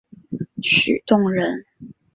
[0.63, 1.63] 许洞人。